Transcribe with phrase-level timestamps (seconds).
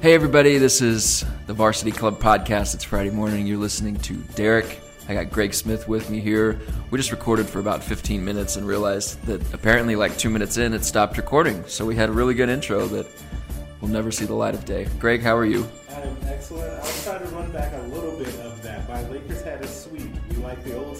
[0.00, 2.72] Hey, everybody, this is the Varsity Club podcast.
[2.72, 3.48] It's Friday morning.
[3.48, 4.80] You're listening to Derek.
[5.08, 6.60] I got Greg Smith with me here.
[6.92, 10.72] We just recorded for about 15 minutes and realized that apparently, like two minutes in,
[10.72, 11.64] it stopped recording.
[11.66, 13.08] So we had a really good intro that
[13.80, 14.86] will never see the light of day.
[15.00, 15.68] Greg, how are you?
[15.90, 16.72] I am excellent.
[16.74, 18.88] I'll try to run back a little bit of that.
[18.88, 20.12] My Lakers had a sweep.
[20.30, 20.96] We like the old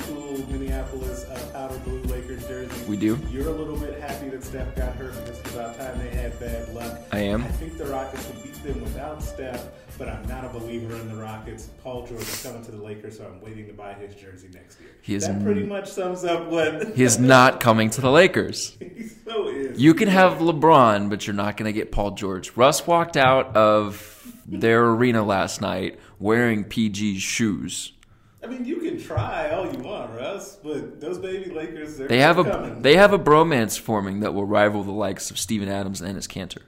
[0.78, 2.84] Minneapolis uh, powder blue Lakers jersey.
[2.87, 3.18] We do.
[3.32, 6.38] You're a little bit happy that Steph got hurt because it's about time they had
[6.38, 7.01] bad luck.
[7.10, 7.43] I am.
[7.43, 9.66] I think the Rockets would beat them without Steph,
[9.99, 11.71] but I'm not a believer in the Rockets.
[11.82, 14.80] Paul George is coming to the Lakers, so I'm waiting to buy his jersey next
[14.80, 14.90] year.
[15.02, 18.76] He is that pretty much sums up what He is not coming to the Lakers.
[18.79, 19.80] he so is.
[19.80, 22.52] You can have LeBron, but you're not going to get Paul George.
[22.56, 27.93] Russ walked out of their arena last night wearing PG's shoes.
[28.42, 32.20] I mean, you can try all you want, Russ, but those baby Lakers, they're They
[32.20, 32.82] have a coming.
[32.82, 36.28] they have a bromance forming that will rival the likes of Steven Adams and Enes
[36.28, 36.62] Kanter.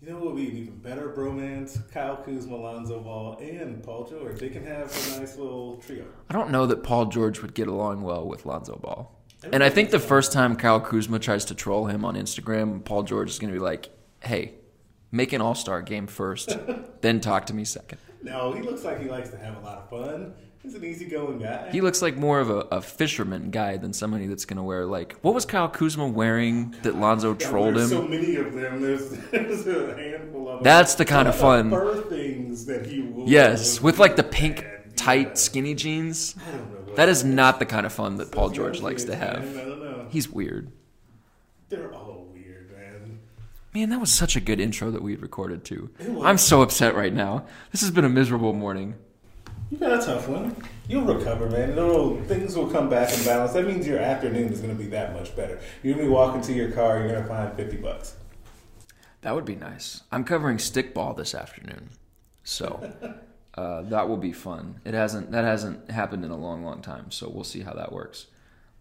[0.00, 1.90] You know what would be an even better bromance?
[1.92, 4.38] Kyle Kuzma, Lonzo Ball, and Paul George.
[4.38, 6.04] They can have a nice little trio.
[6.30, 9.12] I don't know that Paul George would get along well with Lonzo Ball.
[9.52, 13.02] And I think the first time Kyle Kuzma tries to troll him on Instagram, Paul
[13.02, 14.54] George is going to be like, "Hey,
[15.12, 16.56] make an All-Star game first,
[17.02, 17.98] then talk to me second.
[18.22, 20.34] No, he looks like he likes to have a lot of fun.
[20.66, 21.70] He's an easygoing guy.
[21.70, 24.84] He looks like more of a, a fisherman guy than somebody that's going to wear
[24.84, 27.98] like what was Kyle Kuzma wearing that Lonzo Yeah, trolled there's him?
[27.98, 28.80] So many of them.
[28.82, 30.64] There's, there's a handful of them.
[30.64, 33.28] That's the kind of fun- Fur things that he will.
[33.28, 36.34] Yes, with like the pink And, tight yeah, skinny jeans.
[36.44, 39.04] I don't know what- That is not the kind of fun that Paul George likes
[39.04, 39.44] to have.
[39.54, 40.06] man, I don't know.
[40.10, 40.72] He's weird.
[41.68, 43.20] They're all weird, man.
[43.72, 45.90] Man, that was such a good intro that we had recorded too.
[46.24, 47.46] I'm so upset right now.
[47.70, 48.96] This has been a miserable morning.
[49.70, 50.54] You got a tough one.
[50.88, 51.70] You'll recover, man.
[51.70, 53.52] It'll, things will come back in balance.
[53.52, 55.58] That means your afternoon is going to be that much better.
[55.82, 56.98] You're going to be walking to your car.
[56.98, 58.14] You're going to find fifty bucks.
[59.22, 60.02] That would be nice.
[60.12, 61.90] I'm covering stickball this afternoon,
[62.44, 62.92] so
[63.54, 64.80] uh, that will be fun.
[64.84, 67.92] It hasn't that hasn't happened in a long, long time, so we'll see how that
[67.92, 68.26] works.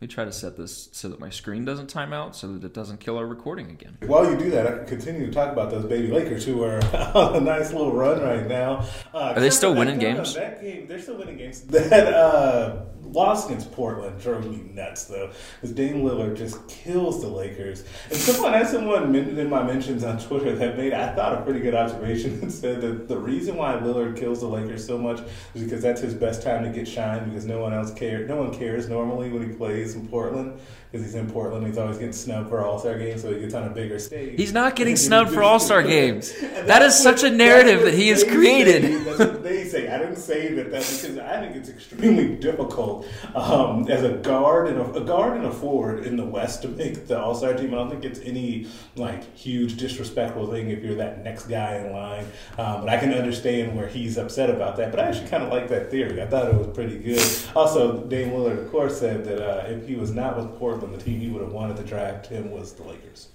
[0.06, 2.76] Me try to set this so that my screen doesn't time out, so that it
[2.76, 3.98] doesn't kill our recording again.
[4.06, 6.80] While you do that, I can continue to talk about those baby Lakers who are
[7.16, 8.86] on a nice little run right now.
[9.12, 10.36] Uh, Are they still winning games?
[10.36, 11.62] That game, they're still winning games.
[11.70, 17.28] That uh, loss against Portland drove me nuts, though, because Dame Lillard just kills the
[17.28, 17.84] Lakers.
[18.10, 21.60] And someone, as someone in my mentions on Twitter that made, I thought, a pretty
[21.60, 25.20] good observation and said that the reason why Lillard kills the Lakers so much
[25.54, 28.28] is because that's his best time to get shine because no one else cares.
[28.28, 30.60] No one cares normally when he plays in Portland
[30.96, 31.68] because he's in Portland.
[31.68, 34.38] He's always getting snubbed for All Star games, so he gets on a bigger stage.
[34.38, 36.34] He's not getting snubbed for All-Star games.
[36.40, 38.84] That's is such a narrative that he has created.
[38.84, 39.04] say.
[39.04, 39.90] That's what they say.
[39.90, 44.68] I didn't say that that's because I think it's extremely difficult um, as a guard
[44.70, 47.54] and a, a guard and a forward in the West to make the All Star
[47.54, 47.74] team.
[47.74, 51.92] I don't think it's any like huge disrespectful thing if you're that next guy in
[51.92, 52.26] line.
[52.58, 54.92] Um, but I can understand where he's upset about that.
[54.92, 56.22] But I actually kind of like that theory.
[56.22, 57.26] I thought it was pretty good.
[57.54, 60.98] Also, Dame Lillard, of course, said that uh, if he was not with Portland, the
[60.98, 63.30] team he would have wanted to draft him was the Lakers.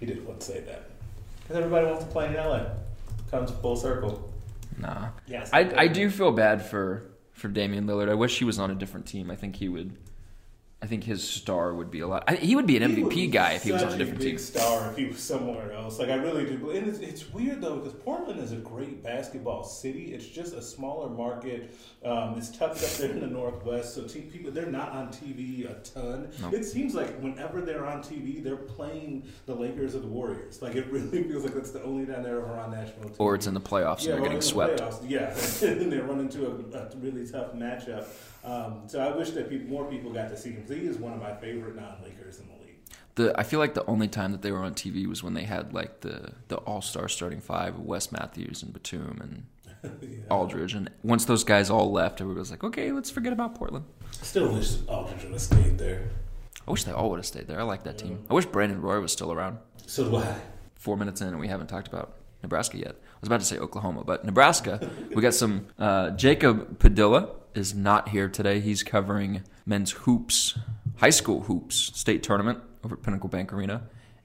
[0.00, 0.90] He didn't want to say that
[1.42, 2.66] because everybody wants to play in LA.
[3.30, 4.32] Comes full circle.
[4.78, 5.08] Nah.
[5.26, 5.50] Yes.
[5.52, 8.08] I, I do feel bad for for Damian Lillard.
[8.08, 9.30] I wish he was on a different team.
[9.30, 9.96] I think he would.
[10.82, 12.24] I think his star would be a lot.
[12.28, 14.28] I, he would be an He MVP guy if he was on a different big
[14.28, 14.38] team.
[14.38, 15.98] Star if he was somewhere else.
[15.98, 16.70] Like I really do.
[16.70, 20.12] And it's, it's weird though because Portland is a great basketball city.
[20.12, 21.74] It's just a smaller market.
[22.04, 25.82] Um, it's tucked up there in the northwest, so people they're not on TV a
[25.82, 26.28] ton.
[26.42, 26.50] No.
[26.50, 30.60] It seems like whenever they're on TV, they're playing the Lakers or the Warriors.
[30.60, 33.14] Like it really feels like that's the only time they're ever on national TV.
[33.18, 34.80] Or it's in the playoffs and they're getting in the swept.
[34.80, 35.34] playoffs, Yeah,
[35.68, 38.06] and they run into a, a really tough matchup.
[38.46, 40.64] Um, so I wish that people, more people got to see him.
[40.68, 42.76] He is one of my favorite non-Lakers in the league.
[43.16, 45.42] The I feel like the only time that they were on TV was when they
[45.44, 49.46] had like the the All Star starting five of Wes Matthews and Batum and
[50.00, 50.18] Yeah.
[50.30, 53.84] Aldridge, and once those guys all left, everybody was like, okay, let's forget about Portland.
[54.10, 56.08] Still wish Aldridge would have stayed there.
[56.66, 57.60] I wish they all would have stayed there.
[57.60, 58.24] I like that team.
[58.28, 59.58] I wish Brandon Roy was still around.
[59.86, 60.34] So do I.
[60.74, 62.96] Four minutes in, and we haven't talked about Nebraska yet.
[63.00, 67.74] I was about to say Oklahoma, but Nebraska, we got some uh, Jacob Padilla is
[67.74, 68.60] not here today.
[68.60, 70.58] He's covering men's hoops,
[70.96, 73.82] high school hoops state tournament over at Pinnacle Bank Arena.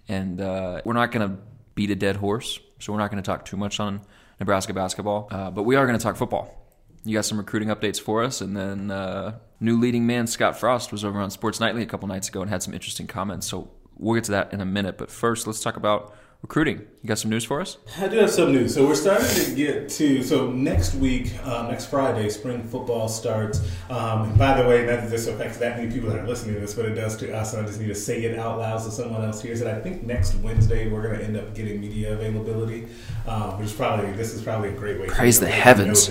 [0.07, 1.37] And uh, we're not going to
[1.75, 4.01] beat a dead horse, so we're not going to talk too much on
[4.39, 6.57] Nebraska basketball, uh, but we are going to talk football.
[7.03, 10.91] You got some recruiting updates for us, and then uh, new leading man Scott Frost
[10.91, 13.47] was over on Sports Nightly a couple nights ago and had some interesting comments.
[13.47, 14.97] So we'll get to that in a minute.
[14.97, 16.85] But first, let's talk about recruiting.
[17.03, 17.79] You got some news for us?
[17.97, 18.75] I do have some news.
[18.75, 23.59] So we're starting to get to so next week, um, next Friday, spring football starts.
[23.89, 26.53] Um, and by the way, not that this affects that many people that are listening
[26.53, 27.55] to this, but it does to us.
[27.55, 29.67] And I just need to say it out loud so someone else hears it.
[29.67, 32.87] I think next Wednesday we're going to end up getting media availability,
[33.27, 35.07] um, which is probably this is probably a great way.
[35.07, 36.07] Praise to the heavens.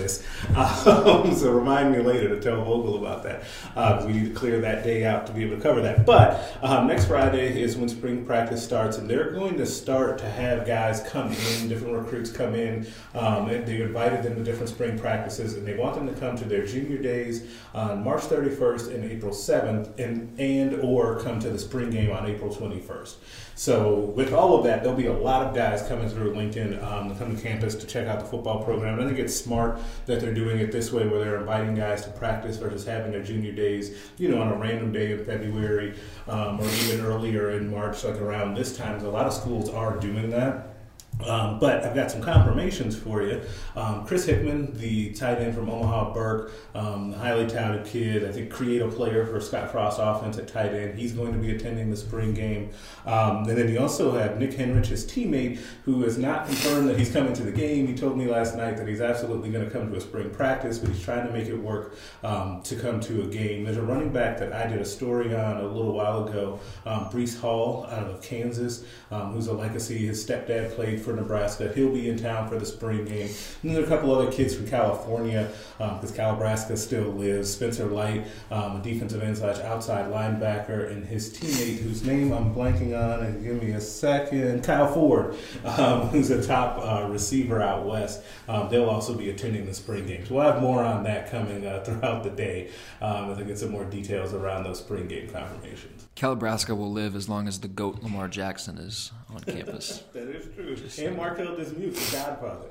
[0.56, 3.44] Um, so remind me later to tell Vogel about that
[3.74, 6.04] because we need to clear that day out to be able to cover that.
[6.04, 10.28] But um, next Friday is when spring practice starts, and they're going to start to
[10.28, 14.68] have guys come in, different recruits come in, um, and they invited them to different
[14.68, 17.44] spring practices, and they want them to come to their junior days
[17.74, 22.26] on March 31st and April 7th, and and or come to the spring game on
[22.26, 23.14] April 21st.
[23.60, 27.10] So with all of that, there'll be a lot of guys coming through Lincoln um,
[27.10, 28.98] to come to campus to check out the football program.
[28.98, 32.10] I think it's smart that they're doing it this way, where they're inviting guys to
[32.12, 35.94] practice versus having their junior days, you know, on a random day in February
[36.26, 38.98] um, or even earlier in March, like around this time.
[39.04, 40.69] A lot of schools are doing that.
[41.24, 43.40] Um, but I've got some confirmations for you.
[43.76, 48.50] Um, Chris Hickman, the tight end from Omaha Burke, um, highly touted kid, I think
[48.50, 50.98] creative player for Scott Frost offense at tight end.
[50.98, 52.70] He's going to be attending the spring game.
[53.06, 56.98] Um, and then you also have Nick Henrich, his teammate, who has not confirmed that
[56.98, 57.86] he's coming to the game.
[57.86, 60.78] He told me last night that he's absolutely going to come to a spring practice,
[60.78, 63.64] but he's trying to make it work um, to come to a game.
[63.64, 67.06] There's a running back that I did a story on a little while ago, um,
[67.06, 70.06] Breece Hall out of Kansas, who's a legacy.
[70.06, 71.72] His stepdad played for Nebraska.
[71.74, 73.30] He'll be in town for the spring game.
[73.62, 77.52] And there are a couple other kids from California because um, Calabrasca still lives.
[77.52, 82.98] Spencer Light, um, defensive end slash outside linebacker, and his teammate, whose name I'm blanking
[82.98, 87.86] on, and give me a second, Kyle Ford, um, who's a top uh, receiver out
[87.86, 88.22] west.
[88.48, 90.30] Um, they'll also be attending the spring games.
[90.30, 92.70] We'll have more on that coming uh, throughout the day
[93.00, 96.08] um, I get some more details around those spring game confirmations.
[96.16, 100.02] Calabrasca will live as long as the GOAT Lamar Jackson is on campus.
[100.12, 100.76] that is true.
[100.76, 102.66] Just and Marquel Dismuke, the godfather.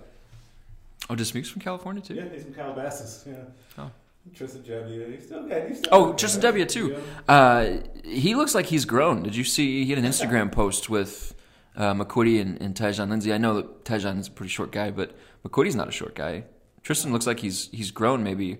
[1.10, 2.14] Oh, Dismuke's from California too?
[2.16, 3.26] Yeah, he's from Calabasas.
[3.28, 3.36] Yeah.
[3.78, 3.92] Oh.
[4.36, 5.12] Tristan Gebbia.
[5.16, 5.68] He's still got.
[5.68, 6.42] He's still Oh, Tristan.
[6.42, 7.02] Gebbia too.
[7.28, 9.24] Uh, he looks like he's grown.
[9.24, 9.84] Did you see?
[9.86, 11.34] He had an Instagram post with
[11.76, 13.34] uh, McQuitty and, and Tyjon Lindsey.
[13.34, 15.16] I know that Tyjon is a pretty short guy, but
[15.48, 16.44] McQuitty's not a short guy.
[16.84, 18.60] Tristan looks like he's he's grown maybe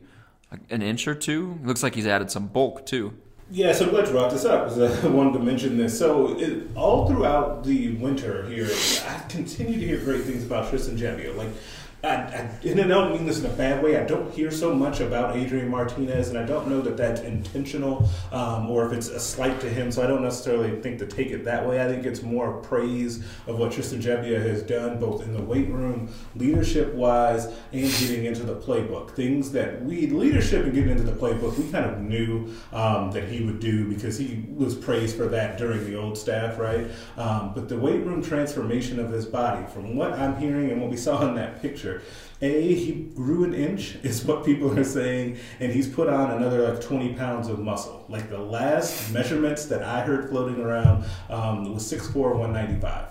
[0.70, 1.60] an inch or two.
[1.64, 3.14] Looks like he's added some bulk too.
[3.52, 5.98] Yeah, so I'm glad you brought this up because uh, I wanted to mention this.
[5.98, 8.70] So, it, all throughout the winter here,
[9.08, 11.36] I continue to hear great things about Tristan Gebbia.
[11.36, 11.50] Like,
[12.02, 12.08] I,
[12.64, 13.98] and I don't mean this in a bad way.
[13.98, 18.10] I don't hear so much about Adrian Martinez, and I don't know that that's intentional
[18.32, 19.92] um, or if it's a slight to him.
[19.92, 21.84] So I don't necessarily think to take it that way.
[21.84, 23.18] I think it's more praise
[23.48, 28.24] of what Tristan Gebbia has done, both in the weight room, leadership wise, and getting
[28.24, 29.12] into the playbook.
[29.12, 33.28] Things that we leadership and getting into the playbook, we kind of knew um, that
[33.28, 36.88] he would do because he was praised for that during the old staff, right?
[37.18, 40.90] Um, but the weight room transformation of his body, from what I'm hearing and what
[40.90, 41.89] we saw in that picture.
[42.42, 46.72] A, he grew an inch, is what people are saying, and he's put on another
[46.72, 48.06] like 20 pounds of muscle.
[48.08, 53.06] Like the last measurements that I heard floating around um, was 6'4, 195.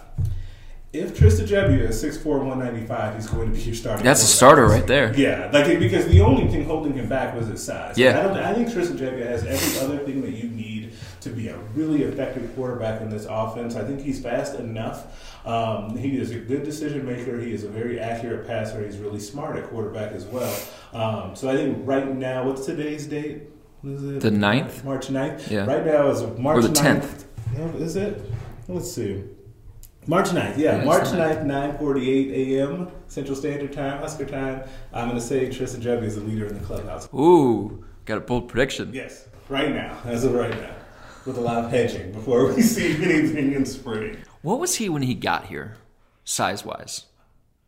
[0.91, 4.03] If Tristan Gebbia is 6'4", 195, he's going to be your starter.
[4.03, 5.15] That's a starter right there.
[5.15, 7.99] Yeah, like because the only thing holding him back was his size.
[7.99, 8.19] Yeah.
[8.19, 10.78] I, don't, I think Tristan Gebbia has every other thing that you need
[11.21, 13.77] to be a really effective quarterback in this offense.
[13.77, 15.47] I think he's fast enough.
[15.47, 17.39] Um, he is a good decision maker.
[17.41, 18.85] He is a very accurate passer.
[18.85, 20.55] He's really smart at quarterback as well.
[20.93, 23.43] Um, so I think right now, what's today's date?
[23.83, 24.21] What is it?
[24.21, 24.85] The 9th?
[24.85, 25.51] March 9th.
[25.51, 25.65] Yeah.
[25.65, 27.25] Right now is March Or the 9th.
[27.57, 28.21] Yeah, is it?
[28.69, 29.25] Let's see.
[30.07, 30.79] March 9th, yeah.
[30.79, 31.45] Yeah, March the 9th,
[31.79, 32.89] 9.48 a.m.
[33.09, 34.63] Central Standard Time, Oscar time.
[34.93, 37.09] I'm going to say Tristan Gebbia is the leader in the clubhouse.
[37.13, 38.93] Ooh, got a bold prediction.
[38.95, 40.75] Yes, right now, as of right now.
[41.29, 44.17] With a lot of hedging before we see anything in spring.
[44.41, 45.77] What was he when he got here,
[46.25, 47.05] size wise?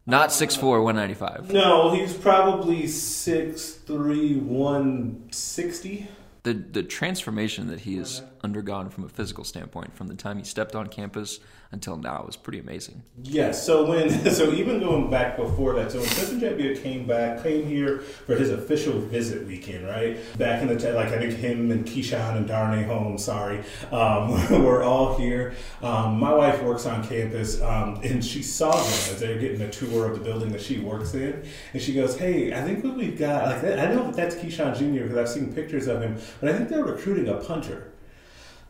[0.06, 1.52] Not 6'4", 195.
[1.52, 6.08] No, he's probably 6'3", 160.
[6.42, 10.44] The the transformation that he has undergone from a physical standpoint, from the time he
[10.44, 11.40] stepped on campus
[11.72, 13.02] until now, is pretty amazing.
[13.22, 13.64] Yes.
[13.64, 17.98] So when so even going back before that, so when Gebbia came back, came here
[18.00, 20.18] for his official visit weekend, right?
[20.38, 24.30] Back in the t- like I think him and Keyshawn and Darnay Holmes, sorry, um,
[24.64, 25.54] were all here.
[25.82, 29.60] Um, my wife works on campus, um, and she saw them as they were getting
[29.60, 32.82] a tour of the building that she works in, and she goes, "Hey, I think
[32.82, 35.04] what we've got, like I know that that's Keyshawn Jr.
[35.04, 37.89] because I've seen pictures of him, but I think they're recruiting a punter."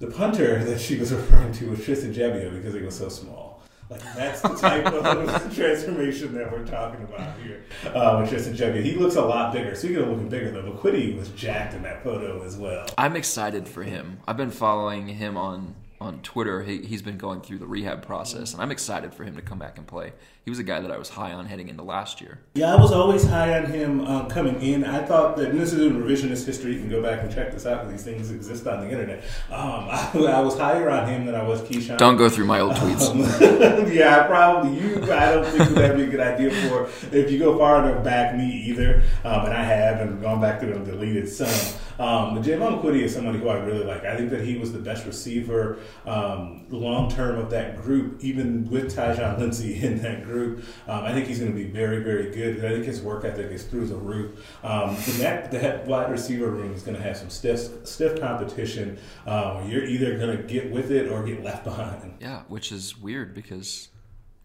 [0.01, 3.63] The punter that she was referring to was Tristan Gebbia because he was so small.
[3.91, 8.83] Like that's the type of transformation that we're talking about here uh, with Tristan Gebbia.
[8.83, 9.75] He looks a lot bigger.
[9.75, 12.87] So Speaking of looking bigger, though, McQuitty was jacked in that photo as well.
[12.97, 14.21] I'm excited for him.
[14.27, 16.63] I've been following him on on Twitter.
[16.63, 19.59] He, he's been going through the rehab process, and I'm excited for him to come
[19.59, 20.13] back and play.
[20.43, 22.41] He was a guy that I was high on heading into last year.
[22.55, 24.85] Yeah, I was always high on him um, coming in.
[24.85, 27.53] I thought that, and this is in revisionist history, you can go back and check
[27.53, 29.23] this out because these things exist on the internet.
[29.51, 31.99] Um, I, I, was higher on him than I was Keyshawn.
[31.99, 33.11] Don't go through my old tweets.
[33.11, 35.13] Um, yeah, probably you.
[35.13, 38.35] I don't think that'd be a good idea for if you go far enough back,
[38.35, 39.03] me either.
[39.25, 41.79] Um, and I have, and gone back through and deleted some.
[42.01, 44.07] Um, but Jaevon McQuitty is somebody who I really like.
[44.07, 45.77] I think that he was the best receiver
[46.07, 50.65] um, long term of that group, even with Tyjon Lindsey in that group.
[50.89, 52.65] Um, I think he's going to be very, very good.
[52.65, 54.47] I think his work ethic is through the roof.
[54.65, 58.99] Um, that, that wide receiver room is going to have some stiff, stiff competition.
[59.27, 62.17] Um, you're either going to get with it or get left behind.
[62.19, 63.89] Yeah, which is weird because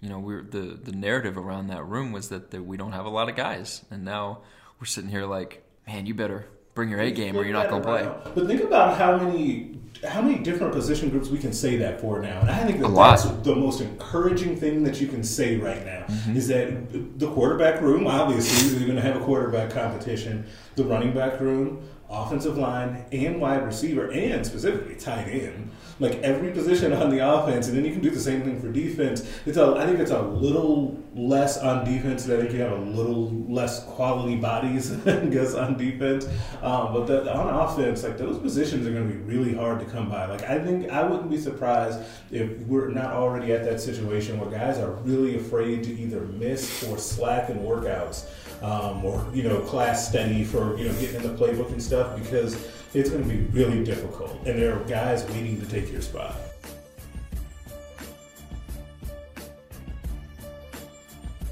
[0.01, 3.05] you know we're the the narrative around that room was that there, we don't have
[3.05, 4.41] a lot of guys, and now
[4.77, 7.81] we're sitting here like, man, you better bring your A game or you're not going
[7.81, 8.31] to play.
[8.35, 9.71] But think about how many
[10.05, 12.93] how many different position groups we can say that for now, and I think that
[12.93, 16.37] that's the most encouraging thing that you can say right now Mm-hmm.
[16.37, 20.45] is that the quarterback room, obviously, you're going to have a quarterback competition.
[20.75, 25.71] The running back room, offensive line, and wide receiver, and specifically tight end.
[25.99, 28.71] Like every position on the offense, and then you can do the same thing for
[28.71, 29.27] defense.
[29.45, 32.25] It's a, I think it's a little less on defense.
[32.25, 36.25] think you have a little less quality bodies, I guess, on defense.
[36.61, 39.85] Um, but the, on offense, like those positions are going to be really hard to
[39.85, 40.25] come by.
[40.25, 41.99] Like I think I wouldn't be surprised
[42.31, 46.83] if we're not already at that situation where guys are really afraid to either miss
[46.83, 48.25] or slack in workouts.
[48.61, 52.17] Um, or you know, class study for you know getting in the playbook and stuff
[52.19, 52.55] because
[52.93, 56.35] it's going to be really difficult, and there are guys waiting to take your spot.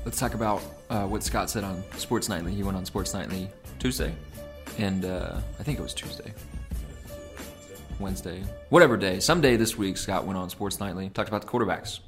[0.05, 2.53] Let's talk about uh, what Scott said on Sports Nightly.
[2.53, 4.13] He went on Sports Nightly Tuesday,
[4.77, 6.33] and uh, I think it was Tuesday,
[7.99, 9.97] Wednesday, whatever day, someday this week.
[9.97, 11.99] Scott went on Sports Nightly, talked about the quarterbacks.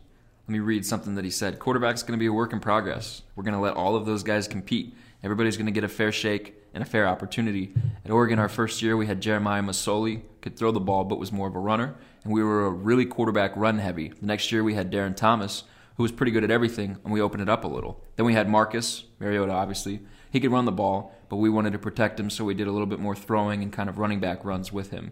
[0.47, 1.57] Let me read something that he said.
[1.57, 3.23] Quarterback's going to be a work in progress.
[3.35, 4.93] We're going to let all of those guys compete.
[5.23, 7.73] Everybody's going to get a fair shake and a fair opportunity.
[8.03, 11.31] At Oregon, our first year, we had Jeremiah Masoli, could throw the ball but was
[11.31, 14.09] more of a runner, and we were a really quarterback run heavy.
[14.09, 15.63] The next year, we had Darron Thomas,
[15.97, 18.03] who was pretty good at everything, and we opened it up a little.
[18.15, 20.01] Then we had Marcus, Mariota, obviously.
[20.29, 22.71] He could run the ball, but we wanted to protect him, so we did a
[22.71, 25.11] little bit more throwing and kind of running back runs with him.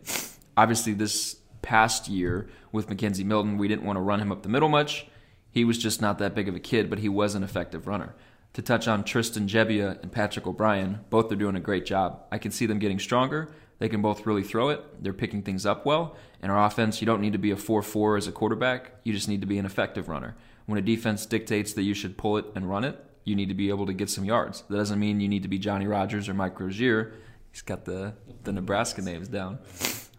[0.56, 4.50] Obviously, this past year with McKenzie Milton, we didn't want to run him up the
[4.50, 5.08] middle much.
[5.54, 8.16] He was just not that big of a kid, but he was an effective runner.
[8.54, 12.24] To touch on Tristan Gebbia and Patrick O'Brien, both are doing a great job.
[12.32, 13.54] I can see them getting stronger.
[13.78, 15.04] They can both really throw it.
[15.04, 16.16] They're picking things up well.
[16.42, 18.94] In our offense, you don't need to be a 4 4 as a quarterback.
[19.04, 20.36] You just need to be an effective runner.
[20.66, 23.56] When a defense dictates that you should pull it and run it, you need to
[23.56, 24.64] be able to get some yards.
[24.70, 27.14] That doesn't mean you need to be Johnny Rodgers or Mike Rozier.
[27.52, 29.60] He's got the, the Nebraska names down.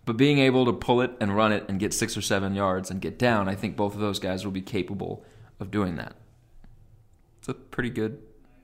[0.05, 2.91] But being able to pull it and run it and get six or seven yards
[2.91, 5.25] and get down, I think both of those guys will be capable
[5.59, 6.15] of doing that.
[7.39, 8.21] It's a pretty good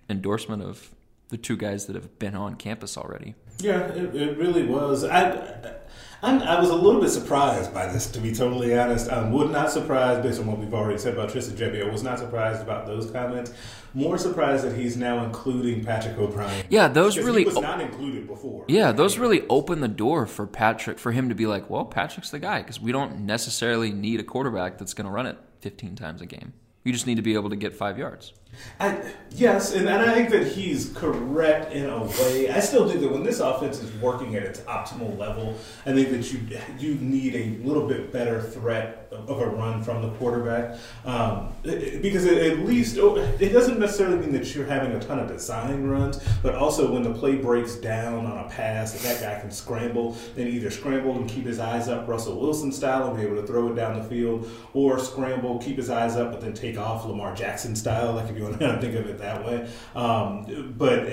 [0.09, 0.95] endorsement of
[1.29, 3.35] the two guys that have been on campus already.
[3.59, 5.05] Yeah, it, it really was.
[5.05, 5.77] I,
[6.23, 9.11] I, I was a little bit surprised by this, to be totally honest.
[9.11, 11.89] Um, I was not surprised based on what we've already said about Tristan Gebbia.
[11.89, 13.55] I was not surprised about those comments.
[13.95, 16.67] More surprised that he's now including Patrick O'Brien.
[16.69, 18.67] Yeah, those really he was not included before.
[18.69, 22.31] Yeah, those really open the door for Patrick for him to be like, well, Patrick's
[22.31, 25.97] the guy because we don't necessarily need a quarterback that's going to run it 15
[25.97, 26.53] times a game.
[26.85, 28.35] You just need to be able to get five yards.
[28.78, 28.99] I,
[29.30, 32.50] yes, and, and I think that he's correct in a way.
[32.50, 36.11] I still think that when this offense is working at its optimal level, I think
[36.11, 36.40] that you
[36.78, 42.25] you need a little bit better threat of, a run from the quarterback um, because
[42.25, 45.85] it, at least oh, it doesn't necessarily mean that you're having a ton of design
[45.85, 49.50] runs, but also when the play breaks down on a pass, that, that guy can
[49.50, 53.37] scramble, then either scramble and keep his eyes up Russell Wilson style and be able
[53.37, 56.78] to throw it down the field, or scramble, keep his eyes up, but then take
[56.78, 59.69] off Lamar Jackson style, like if you want to think of it that way.
[59.95, 61.07] Um, but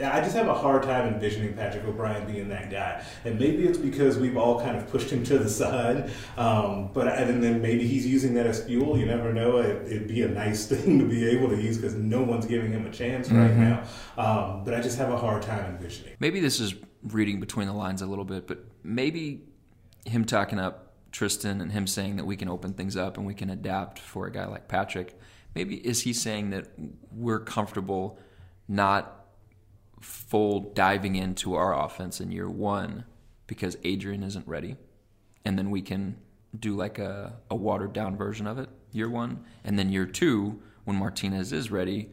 [0.00, 3.02] I just have a hard time envisioning Patrick O'Brien being that guy.
[3.24, 6.10] And maybe it's because we've all kind of pushed him to the side.
[6.36, 8.98] Um, but and then maybe he's using that as fuel.
[8.98, 9.58] You never know.
[9.58, 12.72] It, would be a nice thing to be able to use because no one's giving
[12.72, 13.60] him a chance right mm-hmm.
[13.60, 13.84] now.
[14.16, 16.14] Um, but I just have a hard time envisioning.
[16.20, 19.42] Maybe this is reading between the lines a little bit, but maybe
[20.04, 23.34] him talking up Tristan and him saying that we can open things up and we
[23.34, 25.18] can adapt for a guy like Patrick.
[25.54, 26.68] Maybe is he saying that
[27.12, 28.18] we're comfortable
[28.66, 29.26] not
[30.00, 33.04] full diving into our offense in year one
[33.46, 34.76] because Adrian isn't ready,
[35.44, 36.16] and then we can
[36.58, 40.60] do like a, a watered down version of it year one, and then year two
[40.84, 42.10] when Martinez is ready,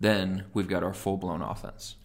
[0.00, 1.96] then we've got our full blown offense.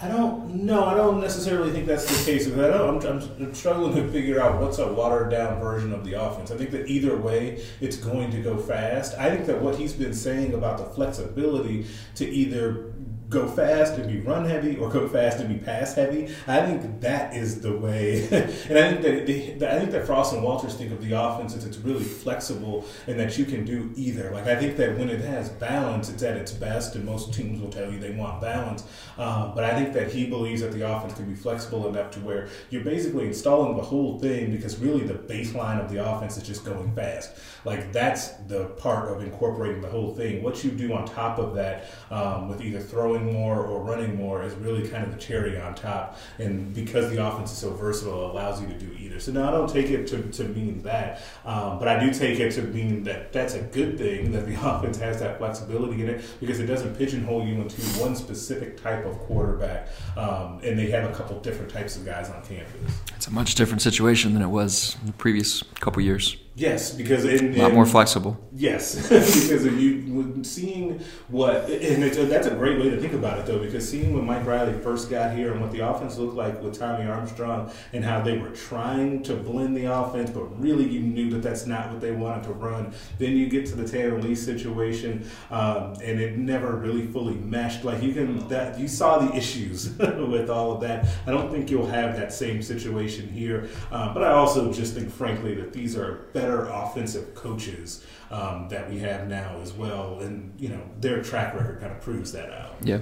[0.00, 0.64] I don't.
[0.64, 0.84] know.
[0.84, 2.46] I don't necessarily think that's the case.
[2.46, 3.04] I don't.
[3.04, 6.50] I'm, I'm, struggling to figure out what's a watered down version of the offense.
[6.50, 9.16] I think that either way, it's going to go fast.
[9.18, 11.86] I think that what he's been saying about the flexibility
[12.16, 12.92] to either
[13.28, 16.34] go fast and be run heavy or go fast and be pass heavy.
[16.46, 18.26] I think that is the way.
[18.30, 21.54] and I think that they, I think that Frost and Walters think of the offense
[21.54, 24.30] as it's really flexible and that you can do either.
[24.30, 27.60] Like I think that when it has balance, it's at its best, and most teams
[27.60, 28.84] will tell you they want balance.
[29.18, 32.20] Uh, but I think that he believes that the offense can be flexible enough to
[32.20, 36.44] where you're basically installing the whole thing because really the baseline of the offense is
[36.44, 37.32] just going fast.
[37.64, 40.42] Like that's the part of incorporating the whole thing.
[40.42, 44.16] What you do on top of that um, with either throwing throwing more or running
[44.16, 46.18] more is really kind of the cherry on top.
[46.38, 49.20] And because the offense is so versatile, it allows you to do either.
[49.20, 52.38] So now I don't take it to, to mean that, um, but I do take
[52.40, 56.08] it to mean that that's a good thing that the offense has that flexibility in
[56.08, 59.88] it because it doesn't pigeonhole you into one specific type of quarterback.
[60.16, 63.00] Um, and they have a couple different types of guys on campus.
[63.16, 66.36] It's a much different situation than it was in the previous couple years.
[66.58, 68.36] Yes, because in, a lot more flexible.
[68.52, 73.60] Yes, because you seeing what, and that's a great way to think about it though,
[73.60, 76.76] because seeing when Mike Riley first got here and what the offense looked like with
[76.76, 81.30] Tommy Armstrong and how they were trying to blend the offense, but really you knew
[81.30, 82.92] that that's not what they wanted to run.
[83.18, 87.84] Then you get to the Tanner Lee situation, um, and it never really fully meshed.
[87.84, 91.06] Like you can that you saw the issues with all of that.
[91.24, 95.08] I don't think you'll have that same situation here, uh, but I also just think,
[95.08, 100.20] frankly, that these are better better offensive coaches um, that we have now as well,
[100.20, 102.76] and you know their track record kind of proves that out.
[102.82, 103.00] Yeah,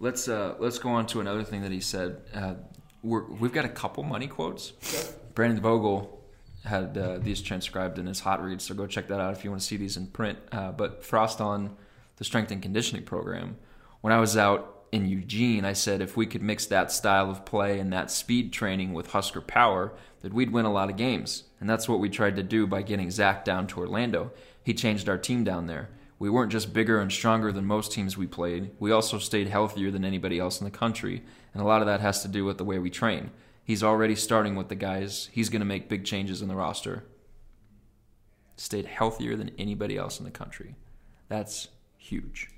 [0.00, 2.20] let's uh, let's go on to another thing that he said.
[2.34, 2.54] Uh,
[3.02, 4.72] we have got a couple money quotes.
[5.34, 6.20] Brandon Vogel
[6.64, 9.50] had uh, these transcribed in his hot reads, so go check that out if you
[9.50, 10.38] want to see these in print.
[10.50, 11.76] Uh, but Frost on
[12.16, 13.56] the strength and conditioning program.
[14.00, 17.44] When I was out in Eugene, I said if we could mix that style of
[17.44, 21.44] play and that speed training with Husker power, that we'd win a lot of games.
[21.60, 24.32] And that's what we tried to do by getting Zach down to Orlando.
[24.62, 25.90] He changed our team down there.
[26.18, 29.90] We weren't just bigger and stronger than most teams we played, we also stayed healthier
[29.90, 31.22] than anybody else in the country.
[31.54, 33.30] And a lot of that has to do with the way we train.
[33.62, 37.04] He's already starting with the guys, he's going to make big changes in the roster.
[38.56, 40.74] Stayed healthier than anybody else in the country.
[41.28, 42.48] That's huge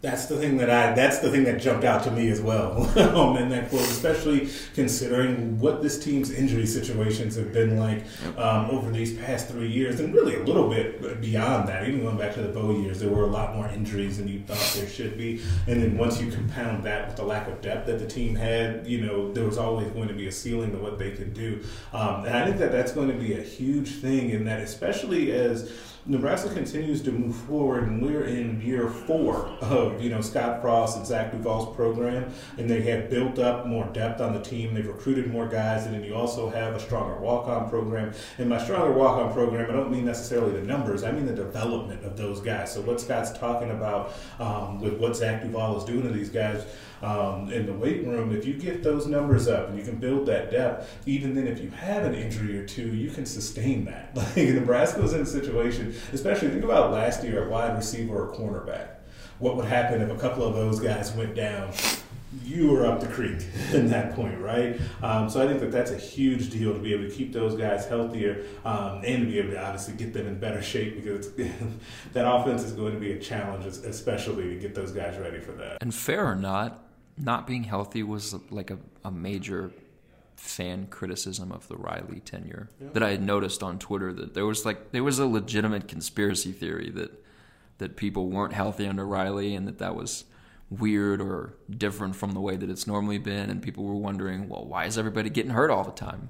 [0.00, 2.86] that's the thing that I that's the thing that jumped out to me as well
[3.16, 8.04] um, in that quote, especially considering what this team's injury situations have been like
[8.36, 11.88] um, over these past three years, and really a little bit beyond that.
[11.88, 14.40] Even going back to the Bo years, there were a lot more injuries than you
[14.40, 15.42] thought there should be.
[15.66, 18.86] And then once you compound that with the lack of depth that the team had,
[18.86, 21.64] you know, there was always going to be a ceiling to what they could do.
[21.92, 25.32] Um, and I think that that's going to be a huge thing in that, especially
[25.32, 25.72] as
[26.10, 30.96] Nebraska continues to move forward, and we're in year four of you know Scott Frost
[30.96, 34.72] and Zach Duval's program, and they have built up more depth on the team.
[34.72, 38.14] They've recruited more guys, and then you also have a stronger walk-on program.
[38.38, 42.02] And my stronger walk-on program, I don't mean necessarily the numbers, I mean the development
[42.02, 42.72] of those guys.
[42.72, 46.64] So what Scott's talking about um, with what Zach Duval is doing to these guys
[47.02, 50.26] um, in the weight room, if you get those numbers up and you can build
[50.26, 54.14] that depth, even then if you have an injury or two, you can sustain that.
[54.18, 58.34] Like Nebraska was in a situation, especially think about last year at wide receiver or
[58.34, 58.88] cornerback.
[59.38, 61.72] What would happen if a couple of those guys went down?
[62.44, 64.78] you were up the creek in that point, right?
[65.02, 67.54] Um, so I think that that's a huge deal to be able to keep those
[67.54, 71.32] guys healthier um, and to be able to obviously get them in better shape because
[72.12, 75.52] that offense is going to be a challenge, especially to get those guys ready for
[75.52, 75.78] that.
[75.80, 76.84] And fair or not,
[77.20, 79.70] not being healthy was like a, a major
[80.36, 82.88] fan criticism of the Riley tenure yeah.
[82.92, 86.52] that I had noticed on Twitter that there was like there was a legitimate conspiracy
[86.52, 87.24] theory that
[87.78, 90.24] that people weren't healthy under Riley and that that was
[90.70, 94.66] weird or different from the way that it's normally been and people were wondering well
[94.66, 96.28] why is everybody getting hurt all the time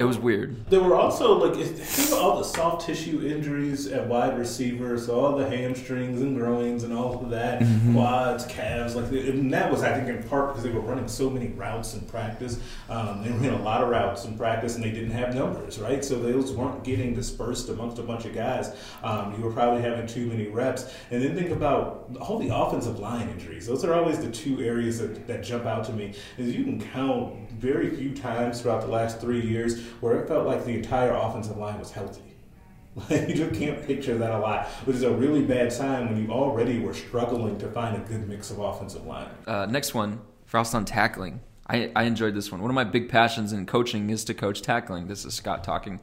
[0.00, 0.64] It was weird.
[0.70, 5.20] There were also like think of all the soft tissue injuries at wide receiver, so
[5.20, 7.92] all the hamstrings and groins and all of that, Mm-hmm.
[7.92, 11.28] quads, calves, like and that was I think in part because they were running so
[11.28, 12.58] many routes in practice.
[12.88, 16.02] Um, they ran a lot of routes in practice, and they didn't have numbers, right?
[16.02, 18.74] So those weren't getting dispersed amongst a bunch of guys.
[19.02, 22.98] Um, you were probably having too many reps, and then think about all the offensive
[22.98, 23.66] line injuries.
[23.66, 26.14] Those are always the two areas that, that jump out to me.
[26.38, 30.46] Is you can count very few times throughout the last three years where it felt
[30.46, 32.22] like the entire offensive line was healthy.
[32.94, 36.22] Like, you just can't picture that a lot, which is a really bad sign when
[36.22, 39.28] you already were struggling to find a good mix of offensive line.
[39.46, 41.40] Uh, next one, Frost on tackling.
[41.66, 42.60] I, I enjoyed this one.
[42.60, 45.06] One of my big passions in coaching is to coach tackling.
[45.06, 46.00] This is Scott talking.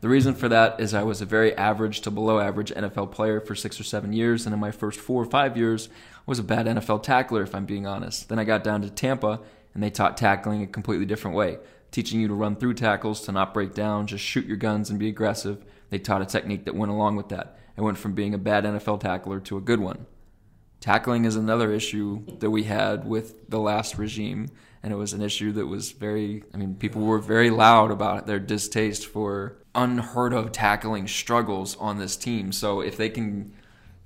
[0.00, 3.38] The reason for that is I was a very average to below average NFL player
[3.38, 6.38] for six or seven years, and in my first four or five years, I was
[6.38, 8.30] a bad NFL tackler, if I'm being honest.
[8.30, 9.40] Then I got down to Tampa,
[9.74, 11.58] and they taught tackling a completely different way,
[11.90, 14.98] teaching you to run through tackles, to not break down, just shoot your guns and
[14.98, 15.64] be aggressive.
[15.90, 17.58] They taught a technique that went along with that.
[17.76, 20.06] I went from being a bad NFL tackler to a good one.
[20.80, 24.48] Tackling is another issue that we had with the last regime,
[24.82, 28.26] and it was an issue that was very, I mean, people were very loud about
[28.26, 32.50] their distaste for unheard of tackling struggles on this team.
[32.52, 33.52] So if they can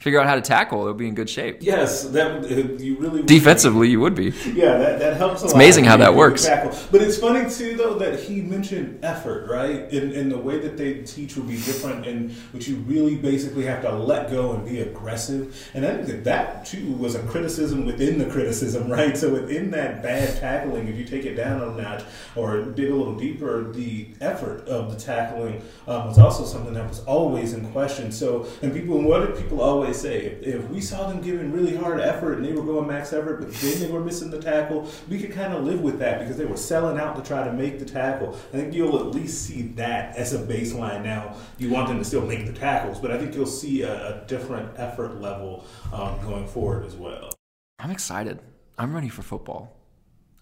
[0.04, 1.56] figure out how to tackle, they'll be in good shape.
[1.60, 4.34] Yes, that uh, you really Defensively, you would be.
[4.52, 5.54] Yeah, that, that helps a lot.
[5.54, 6.44] amazing how that works.
[6.44, 6.78] tackle.
[6.92, 9.90] But it's funny too, though, that he mentioned effort, right?
[9.90, 13.64] And, and the way that they teach will be different, and which you really basically
[13.64, 15.70] have to let go and be aggressive.
[15.72, 19.16] And I think that that too was a criticism within the criticism, right?
[19.16, 22.04] So within that bad tackling, if you take it down a notch
[22.36, 26.86] or dig a little deeper, the effort of the tackling um, was also something that
[26.86, 28.12] was always in question.
[28.12, 30.38] So, and people, what did people always say?
[30.42, 33.52] If, we saw them giving really hard effort and they were going max effort, but
[33.52, 36.44] then they were missing the tackle, we could kind of live with that because they
[36.44, 38.34] were selling out to try to make the tackle.
[38.52, 41.02] I think you'll at least see that as a baseline.
[41.02, 44.22] Now, you want them to still make the tackles, but I think you'll see a,
[44.22, 47.30] a different effort level um, going forward as well.
[47.78, 48.40] I'm excited.
[48.78, 49.76] I'm ready for football.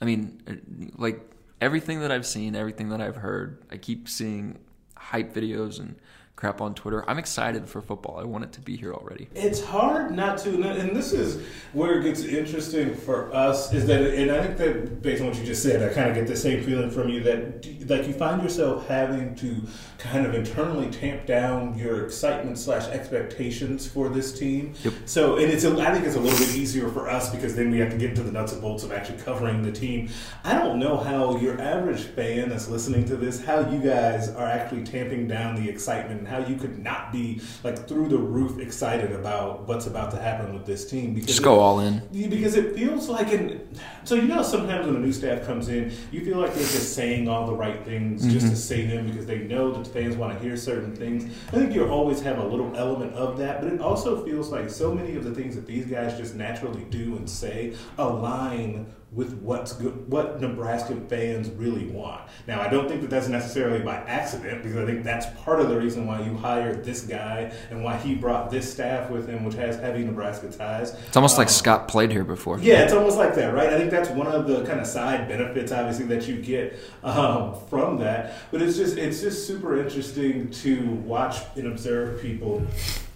[0.01, 0.55] I mean, uh,
[0.97, 1.21] like
[1.61, 4.59] everything that I've seen, everything that I've heard, I keep seeing
[4.97, 5.97] hype videos and
[6.43, 7.09] crap on Twitter.
[7.09, 8.19] I'm excited for football.
[8.19, 9.29] I want it to be here already.
[9.33, 11.41] It's hard not to, and this is
[11.73, 13.73] where it gets interesting for us.
[13.73, 16.17] Is that, and I think that based on what you just said, I kind of
[16.17, 19.63] get the same feeling from you that, like, you find yourself having to
[19.99, 24.75] kind of internally tamp down your excitement slash expectations for this team.
[24.83, 24.95] Yep.
[25.05, 27.71] So, and it's, a, I think it's a little bit easier for us because then
[27.71, 30.09] we have to get into the nuts and bolts of actually covering the team.
[30.43, 34.49] I don't know how your average fan that's listening to this, how you guys are
[34.49, 39.13] actually tamping down the excitement how you could not be like through the roof excited
[39.13, 41.15] about what's about to happen with this team.
[41.15, 42.03] Because Just it- go all in.
[42.11, 43.61] because it feels like an
[44.05, 46.95] so you know sometimes when a new staff comes in you feel like they're just
[46.95, 48.55] saying all the right things just to mm-hmm.
[48.55, 51.75] say them because they know that the fans want to hear certain things i think
[51.75, 55.15] you always have a little element of that but it also feels like so many
[55.17, 60.09] of the things that these guys just naturally do and say align with what's good,
[60.11, 62.23] what Nebraska fans really want.
[62.47, 65.69] Now, I don't think that that's necessarily by accident because I think that's part of
[65.69, 69.45] the reason why you hired this guy and why he brought this staff with him,
[69.45, 70.95] which has heavy Nebraska ties.
[71.09, 72.59] It's almost like Um, Scott played here before.
[72.61, 73.69] yeah, it's almost like that, right?
[73.69, 77.55] I think that's one of the kind of side benefits, obviously, that you get um,
[77.69, 78.35] from that.
[78.51, 82.67] But it's just it's just super interesting to watch and observe people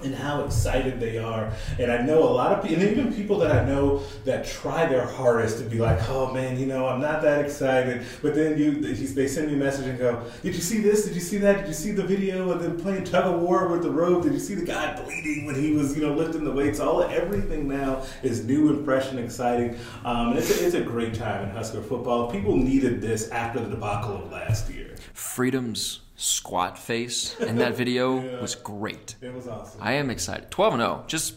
[0.05, 1.51] and how excited they are.
[1.79, 4.85] And I know a lot of people, and even people that I know that try
[4.85, 8.59] their hardest to be like, "Oh man, you know, I'm not that excited." But then
[8.59, 11.05] you they send me a message and go, "Did you see this?
[11.05, 11.59] Did you see that?
[11.59, 14.23] Did you see the video of them playing tug of war with the rope?
[14.23, 16.81] Did you see the guy bleeding when he was, you know, lifting the weights?
[16.81, 19.77] All everything now is new and fresh and exciting.
[20.05, 22.31] Um, and it's a, it's a great time in Husker football.
[22.31, 24.95] People needed this after the debacle of last year.
[25.13, 29.17] Freedom's squat face in that video was great.
[29.21, 29.81] It was awesome.
[29.83, 30.51] I am excited.
[30.51, 31.05] 12 and 0.
[31.07, 31.35] Just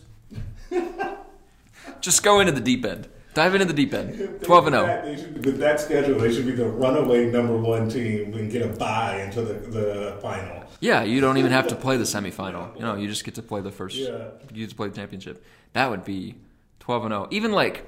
[2.01, 3.07] just go into the deep end.
[3.33, 4.39] Dive into the deep end.
[4.43, 4.85] 12 and oh.
[4.85, 5.01] 0.
[5.05, 8.63] They should- With that schedule, they should be the runaway number one team and get
[8.63, 10.63] a bye into the, the final.
[10.79, 12.75] Yeah, you don't even have to play the semifinal.
[12.75, 13.97] You know, you just get to play the first.
[13.97, 14.29] Yeah.
[14.51, 15.43] You get to play the championship.
[15.73, 16.35] That would be
[16.79, 17.27] 12 and 0.
[17.31, 17.87] Even like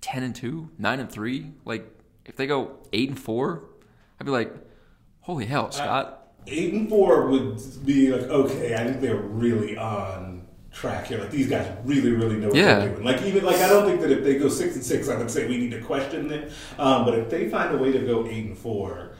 [0.00, 1.52] 10 and 2, 9 and 3.
[1.64, 1.86] Like
[2.26, 3.64] if they go 8 and 4,
[4.20, 4.52] I'd be like,
[5.22, 8.74] "Holy hell, Scott." Eight and four would be like okay.
[8.74, 10.29] I think they're really on
[10.72, 11.18] track here.
[11.18, 12.78] Like these guys really, really know what Yeah.
[12.80, 13.04] they're doing.
[13.04, 15.30] Like even like I don't think that if they go six and six, I would
[15.30, 16.48] say we need to question them.
[16.78, 19.10] Um, but if they find a way to go eight and four,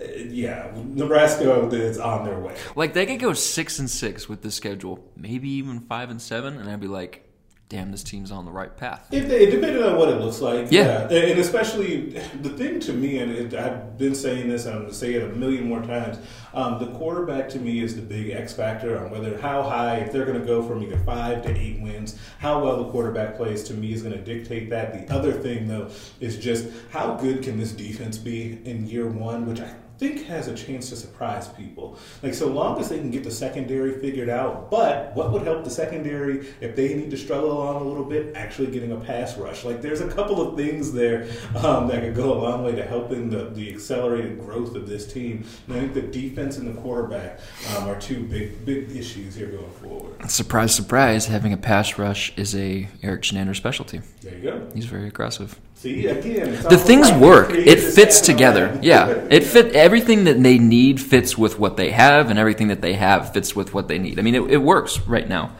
[0.00, 2.54] uh, yeah, Nebraska is on their way.
[2.74, 5.08] Like they could go 6 and 6 with the schedule.
[5.16, 7.25] Maybe even 5 and 7 and I'd be like,
[7.68, 9.08] damn, this team's on the right path.
[9.10, 10.68] It, it depended on what it looks like.
[10.70, 11.02] Yeah.
[11.02, 14.80] And and especially the thing to me, and it, I've been saying this, and I'm
[14.82, 16.18] going to say it a million more times.
[16.54, 20.12] Um, the quarterback to me is the big X factor on whether how high, if
[20.12, 23.64] they're going to go from either five to eight wins, how well the quarterback plays
[23.64, 25.08] to me is going to dictate that.
[25.08, 29.46] The other thing, though, is just how good can this defense be in year one,
[29.46, 31.98] which I think has a chance to surprise people.
[32.22, 35.64] Like so long as they can get the secondary figured out, but what would help
[35.64, 38.36] the secondary if they need to struggle along a little bit?
[38.36, 39.64] Actually getting a pass rush.
[39.64, 42.84] Like there's a couple of things there um, that could go a long way to
[42.84, 45.44] helping the, the accelerated growth of this team.
[45.66, 47.40] And I think the defense and the quarterback
[47.76, 50.30] um, are two big big issues here going forward.
[50.30, 51.26] Surprise, surprise!
[51.26, 54.00] Having a pass rush is a Erik Chinander specialty.
[54.22, 54.68] There you go.
[54.74, 55.58] He's very aggressive.
[55.76, 57.50] See again, The things like work.
[57.50, 58.78] It fits together.
[58.82, 59.76] Yeah, it fit.
[59.76, 63.54] Everything that they need fits with what they have, and everything that they have fits
[63.54, 64.18] with what they need.
[64.18, 65.54] I mean, it, it works right now.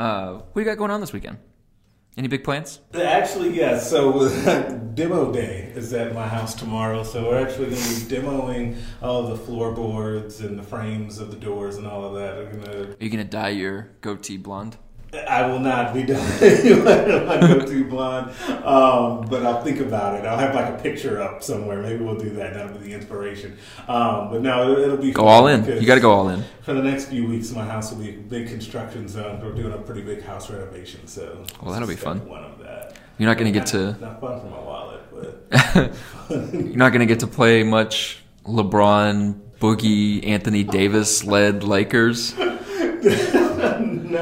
[0.00, 1.38] Uh, what do you got going on this weekend?
[2.16, 2.80] Any big plans?
[2.92, 3.88] Actually, yes.
[3.88, 4.28] So
[4.94, 7.04] demo day is at my house tomorrow.
[7.04, 11.36] So we're actually going to be demoing all the floorboards and the frames of the
[11.36, 12.50] doors and all of that.
[12.50, 12.88] Gonna.
[12.88, 14.76] Are you gonna dye your goatee blonde?
[15.12, 16.20] I will not be done.
[16.20, 18.30] I go too blonde,
[18.64, 20.24] um, but I'll think about it.
[20.24, 21.82] I'll have like a picture up somewhere.
[21.82, 22.54] Maybe we'll do that.
[22.54, 23.58] That'll be the inspiration.
[23.88, 25.64] Um, but no, it'll, it'll be Go all in.
[25.64, 26.44] You got to go all in.
[26.62, 29.40] For the next few weeks, my house will be a big construction zone.
[29.40, 32.26] We're doing a pretty big house renovation, so Well, that'll be fun.
[32.28, 32.96] One of that.
[33.18, 33.96] You're not gonna get to.
[34.00, 35.94] Not fun for my wallet, but
[36.54, 42.34] You're not gonna get to play much LeBron, Boogie, Anthony Davis led Lakers.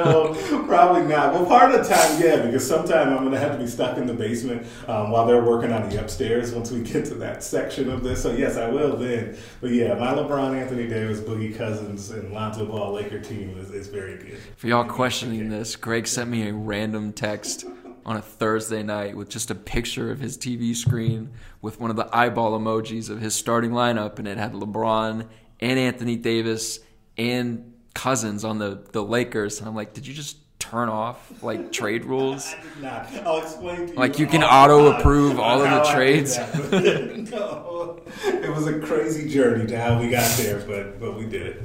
[0.05, 0.35] no,
[0.67, 1.33] probably not.
[1.33, 3.99] Well, part of the time, yeah, because sometime I'm going to have to be stuck
[3.99, 7.43] in the basement um, while they're working on the upstairs once we get to that
[7.43, 8.23] section of this.
[8.23, 9.37] So, yes, I will then.
[9.61, 13.89] But yeah, my LeBron, Anthony Davis, Boogie Cousins, and Lonzo Ball Laker team is, is
[13.89, 14.39] very good.
[14.57, 17.65] For y'all questioning this, Greg sent me a random text
[18.05, 21.31] on a Thursday night with just a picture of his TV screen
[21.61, 25.29] with one of the eyeball emojis of his starting lineup, and it had LeBron
[25.61, 26.81] and Anthony Davis
[27.19, 29.59] and Cousins on the, the Lakers.
[29.61, 32.55] And I'm like, did you just turn off like trade rules?
[32.55, 33.15] I did not.
[33.27, 33.99] I'll explain to you.
[33.99, 36.37] Like, you can auto-approve all of the how I did trades?
[36.37, 37.31] that.
[37.31, 41.47] no, it was a crazy journey to how we got there, but but we did
[41.47, 41.63] it.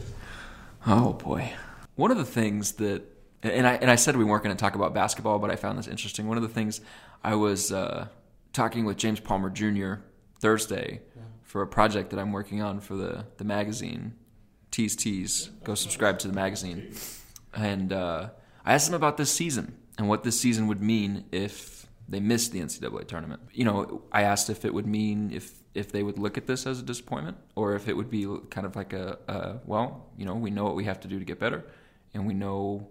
[0.86, 1.54] Oh boy.
[1.96, 3.04] One of the things that
[3.44, 5.78] and I and I said we weren't going to talk about basketball, but I found
[5.78, 6.28] this interesting.
[6.28, 6.82] One of the things
[7.24, 8.08] I was uh,
[8.54, 9.96] talking with James Palmer Jr.
[10.40, 11.02] Thursday
[11.44, 14.14] for a project that I'm working on for the the magazine
[14.74, 15.52] Tease Tease.
[15.64, 16.96] Go subscribe to the magazine.
[17.54, 18.30] And uh,
[18.66, 22.52] I asked him about this season and what this season would mean if they missed
[22.52, 23.42] the NCAA tournament.
[23.54, 26.66] You know, I asked if it would mean if if they would look at this
[26.68, 30.26] as a disappointment or if it would be kind of like a, a well, you
[30.26, 31.64] know, we know what we have to do to get better,
[32.16, 32.90] and we know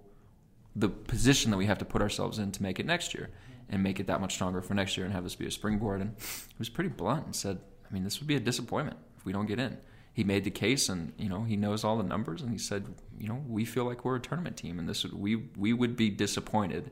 [0.76, 3.28] the position that we have to put ourselves in to make it next year
[3.68, 6.00] and make it that much stronger for next year and have this be a springboard.
[6.00, 9.24] And he was pretty blunt and said, I mean, this would be a disappointment if
[9.24, 9.78] we don't get in.
[10.14, 12.84] He made the case, and you know he knows all the numbers, and he said,
[13.18, 15.96] you know, we feel like we're a tournament team, and this would, we we would
[15.96, 16.90] be disappointed.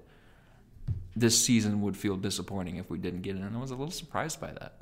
[1.15, 3.91] This season would feel disappointing if we didn't get in, and I was a little
[3.91, 4.81] surprised by that.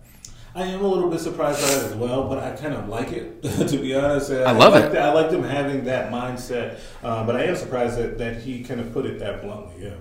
[0.54, 3.12] I am a little bit surprised by it as well, but I kind of like
[3.12, 4.30] it, to be honest.
[4.30, 4.96] I love like it.
[4.96, 8.80] I like them having that mindset, uh, but I am surprised that, that he kind
[8.80, 9.84] of put it that bluntly.
[9.84, 9.94] Yeah,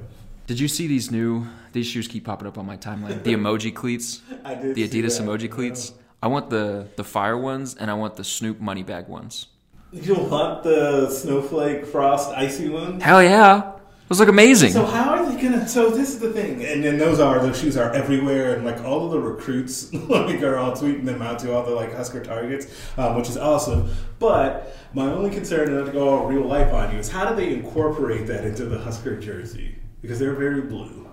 [0.47, 1.47] Did you see these new?
[1.73, 3.21] These shoes keep popping up on my timeline.
[3.23, 4.75] The emoji cleats, I did.
[4.75, 5.93] the Adidas emoji cleats.
[6.21, 9.47] I want the the fire ones, and I want the Snoop money bag ones.
[9.93, 12.99] You want the snowflake frost icy one?
[12.99, 13.71] Hell yeah,
[14.09, 14.71] those look amazing.
[14.73, 15.67] So how are they gonna?
[15.67, 18.83] So this is the thing, and then those are those shoes are everywhere, and like
[18.83, 22.21] all of the recruits like are all tweeting them out to all the like Husker
[22.23, 23.89] targets, um, which is awesome.
[24.19, 27.29] But my only concern, and not to go all real life on you, is how
[27.29, 29.75] do they incorporate that into the Husker jersey?
[30.01, 31.07] Because they're very blue,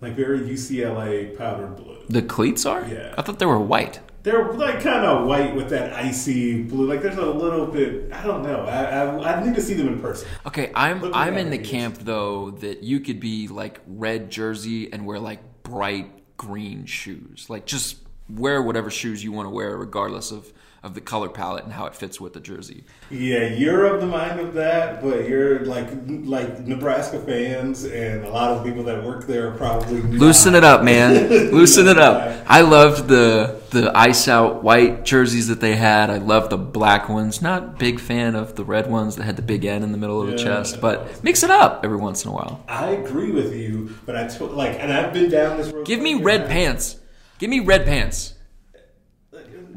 [0.00, 1.96] like very UCLA powder blue.
[2.08, 2.86] the cleats are?
[2.86, 3.14] Yeah.
[3.18, 4.00] I thought they were white.
[4.22, 6.88] They're like kind of white with that icy blue.
[6.88, 8.12] Like there's a little bit.
[8.12, 8.64] I don't know.
[8.64, 10.28] I I, I need to see them in person.
[10.46, 14.92] Okay, I'm Looking I'm in the camp though that you could be like red jersey
[14.92, 17.46] and wear like bright green shoes.
[17.48, 21.64] Like just wear whatever shoes you want to wear regardless of of the color palette
[21.64, 22.84] and how it fits with the jersey.
[23.10, 28.30] Yeah, you're of the mind of that, but you're like like Nebraska fans and a
[28.30, 30.12] lot of people that work there are probably not.
[30.12, 31.28] Loosen it up, man.
[31.52, 32.44] Loosen it up.
[32.46, 36.10] I loved the the ice out white jerseys that they had.
[36.10, 37.42] I loved the black ones.
[37.42, 40.22] Not big fan of the red ones that had the big N in the middle
[40.22, 42.64] of the chest, but mix it up every once in a while.
[42.68, 45.86] I agree with you, but I to- like, and I've been down this road.
[45.86, 46.96] Give me red pants.
[47.38, 48.34] Give me red pants.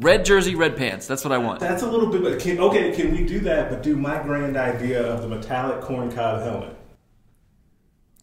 [0.01, 1.05] Red jersey, red pants.
[1.05, 1.59] That's what I want.
[1.59, 2.23] That's a little bit.
[2.23, 3.69] But can, okay, can we do that?
[3.69, 6.75] But do my grand idea of the metallic corncob helmet?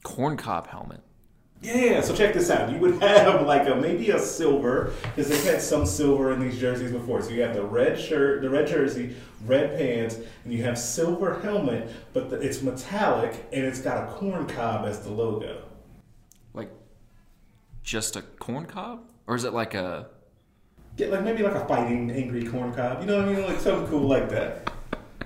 [0.03, 1.01] Corn cob helmet.
[1.63, 2.73] Yeah, so check this out.
[2.73, 6.59] You would have like a maybe a silver because they've had some silver in these
[6.59, 7.23] jerseys before.
[7.23, 9.15] So you have the red shirt, the red jersey,
[9.47, 14.13] red pants, and you have silver helmet, but the, it's metallic and it's got a
[14.13, 15.63] corn cob as the logo.
[16.55, 16.71] Like
[17.85, 20.09] just a corn cob, or is it like a?
[20.99, 23.01] Get like maybe like a fighting angry corn cob.
[23.01, 23.47] You know what I mean?
[23.47, 24.73] Like something cool like that.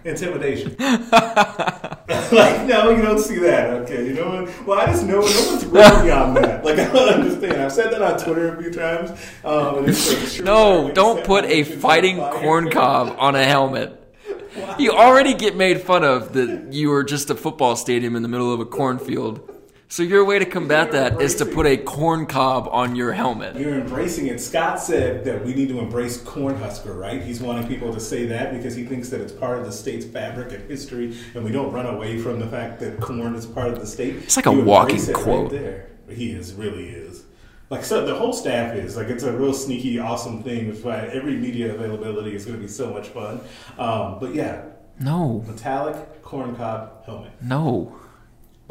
[0.05, 0.77] Intimidation.
[0.79, 3.71] like no, you don't see that.
[3.81, 4.67] Okay, you know what?
[4.67, 6.63] Well, I just know no one's really on that.
[6.73, 7.63] Like I don't understand.
[7.63, 9.13] I've said that on Twitter a few times.
[9.45, 13.99] Um, like, No, don't put a fighting corn cob on a helmet.
[14.79, 18.29] You already get made fun of that you are just a football stadium in the
[18.29, 19.52] middle of a cornfield.
[19.93, 23.57] So your way to combat that is to put a corn cob on your helmet.
[23.57, 24.41] You're embracing it.
[24.41, 27.21] Scott said that we need to embrace Cornhusker, right?
[27.23, 30.07] He's wanting people to say that because he thinks that it's part of the state's
[30.07, 33.69] fabric and history, and we don't run away from the fact that corn is part
[33.69, 34.17] of the state.
[34.17, 35.51] It's like a You walking it right quote.
[35.51, 35.91] there.
[36.09, 37.25] He is, really is.
[37.69, 40.69] Like so, the whole staff is like it's a real sneaky, awesome thing.
[40.69, 43.43] Which is why every media availability is going to be so much fun.
[43.77, 44.63] Um, but yeah,
[45.01, 47.33] No, metallic corn cob helmet.
[47.43, 47.95] no,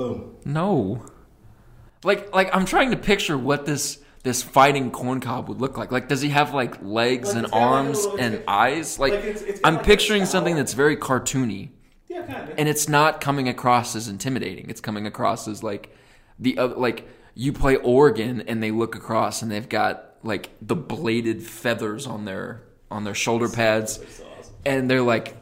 [0.09, 0.35] Boom.
[0.45, 1.05] no.
[2.03, 5.91] Like, like I'm trying to picture what this this fighting corn cob would look like.
[5.91, 8.99] Like, does he have like legs Like, and it's like, arms and eyes?
[8.99, 11.69] Like, like, it's- it's I'm picturing something that's very cartoony.
[12.07, 12.55] Yeah, kind of.
[12.59, 14.69] and it's not coming across as intimidating.
[14.69, 15.95] It's coming across as like
[16.39, 20.75] the other, like you play Oregon and they look across and they've got like the
[20.75, 23.99] bladed feathers on their on their shoulder pads,
[24.65, 25.35] and they're like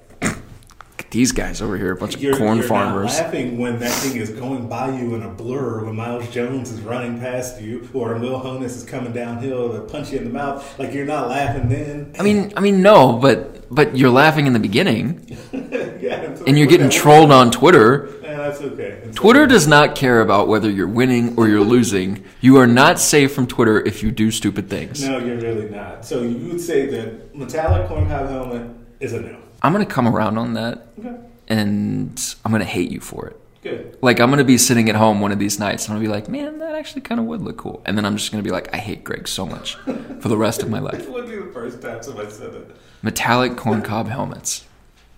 [1.11, 3.17] these guys over here, a bunch of You're, corn you're farmers.
[3.17, 6.71] Not laughing when that thing is going by you in a blur, when Miles Jones
[6.71, 10.29] is running past you, or Will Honas is coming downhill to punch you in the
[10.29, 10.77] mouth.
[10.77, 12.13] Like you're not laughing then.
[12.19, 16.67] I mean, I mean, no, but but you're laughing in the beginning, yeah, and you're
[16.67, 18.09] getting trolled on Twitter.
[18.23, 19.09] Yeah, that's okay.
[19.13, 22.23] Twitter does not care about whether you're winning or you're losing.
[22.41, 25.03] You are not safe from Twitter if you do stupid things.
[25.03, 26.05] No, you're really not.
[26.05, 28.69] So you would say that metallic corncob helmet
[28.99, 29.37] is a no.
[29.61, 31.15] I'm gonna come around on that, Okay,
[31.47, 33.39] and I'm gonna hate you for it.
[33.61, 33.97] good.
[34.01, 36.13] Like I'm gonna be sitting at home one of these nights, and I'm gonna be
[36.21, 37.81] like, man, that actually kind of would look cool.
[37.85, 40.63] And then I'm just gonna be like, I hate Greg so much for the rest
[40.63, 40.99] of my life.
[41.07, 42.75] It wouldn't be the first time somebody said that.
[43.01, 44.65] Metallic corncob helmets.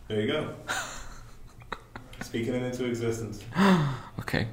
[0.08, 0.54] There you go.
[2.22, 3.44] Speaking it into existence.
[4.20, 4.48] Okay,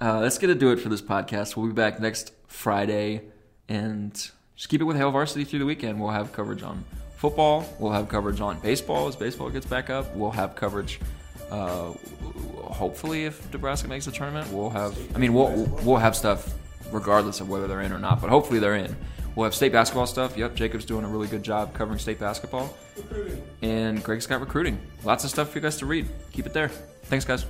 [0.00, 1.56] uh, that's gonna do it for this podcast.
[1.56, 3.22] We'll be back next Friday,
[3.68, 4.12] and
[4.56, 6.00] just keep it with Hail Varsity through the weekend.
[6.00, 6.84] We'll have coverage on
[7.24, 7.66] football.
[7.78, 10.14] We'll have coverage on baseball as baseball gets back up.
[10.14, 11.00] We'll have coverage.
[11.50, 11.92] Uh,
[12.64, 14.94] hopefully, if Nebraska makes the tournament, we'll have.
[15.14, 16.52] I mean, we'll we'll have stuff
[16.92, 18.20] regardless of whether they're in or not.
[18.20, 18.94] But hopefully, they're in.
[19.34, 20.36] We'll have state basketball stuff.
[20.36, 22.76] Yep, Jacob's doing a really good job covering state basketball,
[23.62, 24.78] and Greg's got recruiting.
[25.02, 26.06] Lots of stuff for you guys to read.
[26.32, 26.68] Keep it there.
[26.68, 27.46] Thanks, guys.